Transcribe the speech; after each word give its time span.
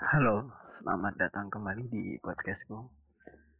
Halo, 0.00 0.48
selamat 0.64 1.20
datang 1.20 1.52
kembali 1.52 1.92
di 1.92 2.16
podcastku. 2.24 2.88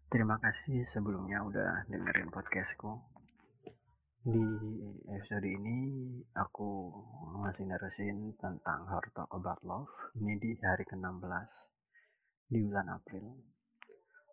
Terima 0.09 0.41
kasih 0.41 0.89
sebelumnya 0.89 1.45
udah 1.45 1.85
dengerin 1.85 2.33
podcastku. 2.33 2.97
Di 4.25 4.49
episode 5.13 5.45
ini 5.45 6.09
aku 6.33 6.97
masih 7.45 7.69
nerusin 7.69 8.33
tentang 8.41 8.89
to 8.89 9.11
Talk 9.13 9.29
About 9.37 9.61
Love. 9.69 9.93
Ini 10.17 10.41
di 10.41 10.57
hari 10.65 10.89
ke-16 10.89 11.29
di 12.49 12.65
bulan 12.65 12.89
April. 12.89 13.37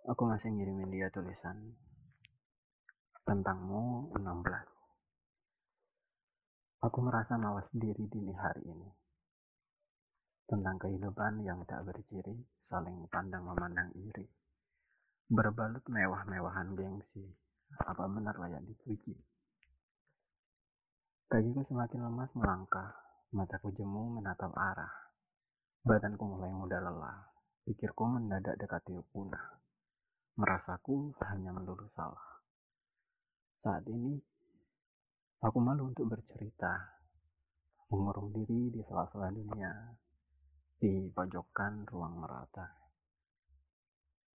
Aku 0.07 0.31
masih 0.31 0.55
ngirimin 0.55 0.87
dia 0.87 1.11
tulisan 1.11 1.75
tentangmu 3.27 4.15
16. 4.15 6.87
Aku 6.87 7.03
merasa 7.03 7.35
mawas 7.35 7.67
diri 7.75 8.07
dini 8.07 8.31
hari 8.31 8.63
ini 8.63 9.06
tentang 10.47 10.79
kehidupan 10.79 11.43
yang 11.43 11.59
tak 11.67 11.83
berciri, 11.83 12.39
saling 12.63 13.03
pandang 13.11 13.43
memandang 13.43 13.91
iri. 13.99 14.23
Berbalut 15.27 15.83
mewah-mewahan 15.91 16.71
gengsi, 16.71 17.27
apa 17.83 18.07
benar 18.07 18.39
layak 18.39 18.63
dipuji? 18.63 19.11
Kakiku 21.27 21.67
semakin 21.67 22.07
lemas 22.07 22.31
melangkah, 22.39 22.95
mataku 23.35 23.75
jemu 23.75 24.23
menatap 24.23 24.55
arah. 24.55 25.11
Badanku 25.83 26.23
mulai 26.23 26.55
mudah 26.55 26.79
lelah, 26.79 27.27
pikirku 27.67 28.07
mendadak 28.07 28.55
dekati 28.55 28.95
punah. 29.11 29.59
Merasaku 30.39 31.11
hanya 31.27 31.51
melulu 31.51 31.91
salah. 31.91 32.39
Saat 33.59 33.83
ini, 33.91 34.15
aku 35.43 35.59
malu 35.59 35.91
untuk 35.91 36.07
bercerita, 36.07 37.03
mengurung 37.91 38.31
diri 38.31 38.71
di 38.71 38.79
sela-sela 38.87 39.27
dunia, 39.27 39.75
di 40.77 41.09
pojokan 41.09 41.89
ruang 41.89 42.21
merata. 42.21 42.69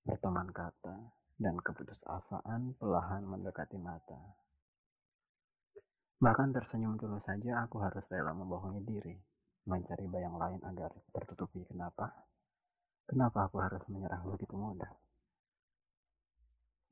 Berteman 0.06 0.54
kata 0.54 0.94
dan 1.34 1.58
keputusasaan 1.58 2.78
perlahan 2.78 3.26
mendekati 3.26 3.82
mata. 3.82 4.38
Bahkan 6.22 6.54
tersenyum 6.54 6.94
dulu 7.02 7.18
saja 7.26 7.66
aku 7.66 7.82
harus 7.82 8.06
rela 8.14 8.38
membohongi 8.38 8.86
diri, 8.86 9.18
mencari 9.66 10.06
bayang 10.06 10.38
lain 10.38 10.62
agar 10.62 10.94
tertutupi 11.10 11.66
kenapa. 11.66 12.14
Kenapa 13.10 13.50
aku 13.50 13.58
harus 13.58 13.82
menyerah 13.90 14.22
begitu 14.22 14.54
mudah? 14.54 14.94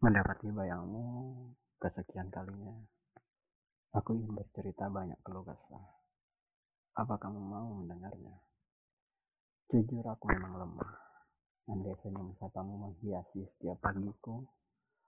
Mendapati 0.02 0.50
bayangmu 0.50 1.06
kesekian 1.78 2.34
kalinya. 2.34 2.74
Aku 3.94 4.18
ingin 4.18 4.34
bercerita 4.34 4.90
banyak 4.90 5.22
keluh 5.22 5.46
kesah. 5.46 5.86
Apa 6.98 7.22
kamu 7.22 7.38
mau 7.38 7.70
mendengarnya? 7.78 8.55
Jujur 9.66 10.06
aku 10.06 10.30
memang 10.30 10.62
lemah. 10.62 10.94
Andai 11.66 11.98
senyum 12.06 12.38
sapamu 12.38 12.78
menghiasi 12.78 13.50
setiap 13.50 13.82
pagiku, 13.82 14.46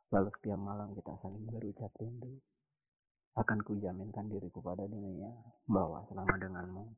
lalu 0.10 0.34
setiap 0.34 0.58
malam 0.58 0.98
kita 0.98 1.14
saling 1.22 1.46
berucap 1.46 1.94
rindu. 2.02 2.42
Akan 3.38 3.62
kujaminkan 3.62 4.26
diriku 4.26 4.58
pada 4.66 4.90
dunia 4.90 5.30
bahwa 5.70 6.02
selama 6.10 6.42
denganmu 6.42 6.90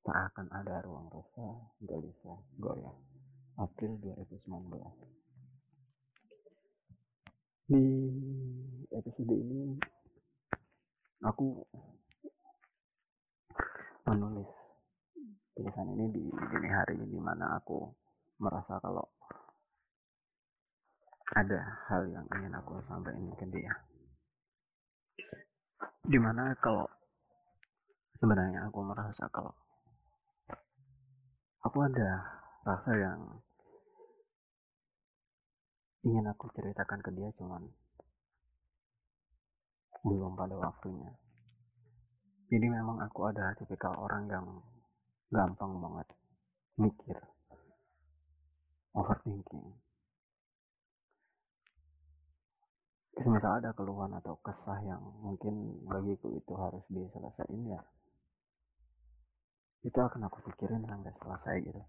tak 0.00 0.32
akan 0.32 0.48
ada 0.48 0.80
ruang 0.80 1.12
rasa, 1.12 1.68
gelisah, 1.84 2.40
goyah. 2.56 2.96
April 3.54 4.00
2019 4.02 4.50
Di 7.70 7.84
episode 8.90 9.30
ini 9.30 9.78
aku 11.22 11.62
menulis 14.10 14.63
tulisan 15.54 15.86
ini 15.94 16.06
di 16.10 16.22
dini 16.26 16.68
hari 16.68 16.98
di 16.98 17.20
mana 17.22 17.54
aku 17.54 17.86
merasa 18.42 18.74
kalau 18.82 19.06
ada 21.34 21.60
hal 21.88 22.02
yang 22.10 22.26
ingin 22.34 22.52
aku 22.58 22.82
sampaikan 22.90 23.30
ke 23.38 23.46
dia. 23.54 23.72
Di 26.04 26.18
mana 26.18 26.52
kalau 26.58 26.84
sebenarnya 28.18 28.66
aku 28.66 28.82
merasa 28.82 29.30
kalau 29.30 29.54
aku 31.62 31.78
ada 31.86 32.10
rasa 32.66 32.92
yang 32.98 33.20
ingin 36.04 36.26
aku 36.28 36.50
ceritakan 36.52 37.00
ke 37.00 37.10
dia 37.14 37.30
cuman 37.38 37.62
belum 40.04 40.36
pada 40.36 40.58
waktunya. 40.60 41.14
Jadi 42.52 42.66
memang 42.68 43.00
aku 43.00 43.24
ada 43.32 43.56
tipikal 43.56 43.96
orang 43.96 44.28
yang 44.28 44.46
gampang 45.34 45.82
banget. 45.82 46.08
Mikir. 46.78 47.18
Overthinking. 48.94 49.74
Misal 53.14 53.58
ada 53.58 53.70
keluhan 53.74 54.14
atau 54.14 54.38
kesah 54.42 54.78
yang 54.86 55.02
mungkin 55.22 55.82
bagiku 55.90 56.30
itu 56.34 56.52
harus 56.54 56.82
diselesaikan 56.86 57.66
ya. 57.66 57.82
Itu 59.82 59.98
akan 59.98 60.30
aku 60.30 60.38
pikirin 60.50 60.86
sampai 60.86 61.10
selesai 61.18 61.56
gitu. 61.66 61.82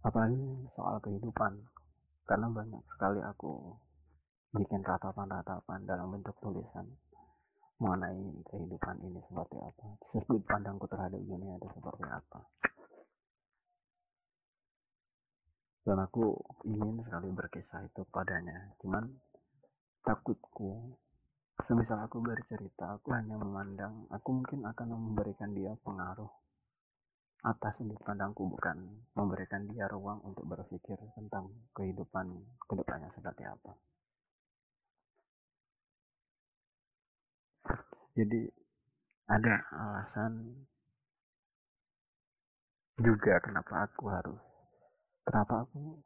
Apalagi 0.00 0.40
soal 0.72 0.96
kehidupan. 1.04 1.60
Karena 2.24 2.48
banyak 2.48 2.80
sekali 2.96 3.20
aku 3.20 3.76
bikin 4.56 4.80
ratapan-ratapan 4.80 5.80
dalam 5.84 6.12
bentuk 6.16 6.36
tulisan 6.40 6.86
mengenai 7.82 8.22
kehidupan 8.46 8.96
ini 9.02 9.18
seperti 9.26 9.58
apa? 9.58 9.86
Sudut 10.14 10.42
pandangku 10.46 10.86
terhadap 10.86 11.18
dunia 11.18 11.58
itu 11.58 11.68
seperti 11.74 12.04
apa? 12.06 12.40
Dan 15.82 15.98
aku 15.98 16.38
ingin 16.62 17.02
sekali 17.02 17.28
berkisah 17.34 17.82
itu 17.82 18.06
padanya. 18.14 18.70
Cuman 18.78 19.10
takutku 20.06 20.94
semisal 21.62 21.98
aku 22.06 22.18
bercerita 22.22 22.98
aku 22.98 23.14
hanya 23.14 23.38
memandang 23.38 24.08
aku 24.10 24.42
mungkin 24.42 24.66
akan 24.66 24.88
memberikan 24.98 25.54
dia 25.54 25.74
pengaruh 25.86 26.30
atas 27.42 27.74
sudut 27.78 27.98
pandangku 28.02 28.46
bukan 28.46 28.78
memberikan 29.14 29.66
dia 29.70 29.86
ruang 29.90 30.22
untuk 30.26 30.46
berpikir 30.46 30.98
tentang 31.14 31.50
kehidupan 31.74 32.26
ke 32.66 32.74
depannya 32.78 33.10
seperti 33.14 33.46
apa 33.46 33.74
jadi 38.12 38.40
ada 39.32 39.54
alasan 39.72 40.32
juga 43.00 43.40
kenapa 43.40 43.88
aku 43.88 44.04
harus 44.12 44.42
kenapa 45.24 45.64
aku 45.64 46.02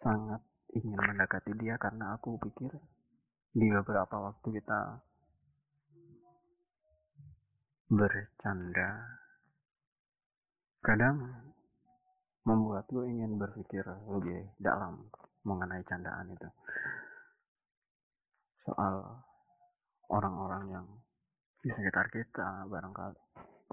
sangat 0.00 0.42
ingin 0.76 1.00
mendekati 1.00 1.52
dia. 1.56 1.80
Karena 1.80 2.16
aku 2.16 2.36
pikir 2.40 2.72
di 3.56 3.66
beberapa 3.72 4.30
waktu 4.30 4.48
kita 4.60 4.80
bercanda 7.86 8.90
kadang 10.82 11.22
membuatku 12.46 13.06
ingin 13.06 13.38
berpikir 13.38 13.82
lebih 14.10 14.50
dalam 14.58 15.06
mengenai 15.46 15.82
candaan 15.86 16.30
itu. 16.30 16.48
Soal 18.66 19.25
orang-orang 20.10 20.64
yang 20.70 20.86
di 21.62 21.70
sekitar 21.74 22.06
kita 22.14 22.70
barangkali. 22.70 23.18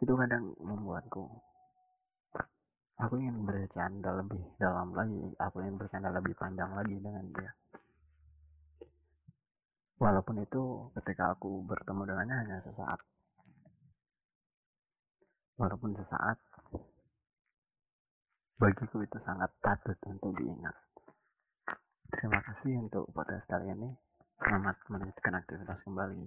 Itu 0.01 0.13
kadang 0.17 0.53
membuatku 0.57 1.23
aku 2.97 3.19
ingin 3.19 3.43
bercanda 3.43 4.15
lebih 4.15 4.41
dalam 4.55 4.95
lagi 4.95 5.33
aku 5.35 5.59
ingin 5.65 5.75
bercanda 5.75 6.09
lebih 6.13 6.33
panjang 6.37 6.71
lagi 6.73 6.95
dengan 6.97 7.25
dia. 7.33 7.51
Walaupun 10.01 10.41
itu 10.43 10.89
ketika 10.99 11.37
aku 11.37 11.63
bertemu 11.63 12.01
dengannya 12.09 12.35
hanya 12.43 12.57
sesaat. 12.65 12.99
Walaupun 15.55 15.93
sesaat 15.95 16.37
bagiku 18.57 19.03
itu 19.03 19.17
sangat 19.21 19.51
patut 19.59 19.95
untuk 20.07 20.33
diingat. 20.39 20.75
Terima 22.13 22.39
kasih 22.45 22.77
untuk 22.79 23.09
podcast 23.11 23.45
kali 23.49 23.69
ini 23.73 23.89
Selamat 24.33 24.81
melanjutkan 24.89 25.37
aktivitas 25.37 25.85
kembali. 25.85 26.25